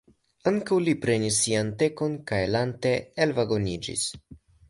[0.51, 2.95] Ankaŭ li prenis sian tekon, kaj lante
[3.27, 4.09] elvagoniĝis.